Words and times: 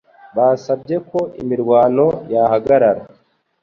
Basabye 0.37 0.95
ko 1.09 1.19
imirwano 1.41 2.05
yahagarara. 2.33 3.01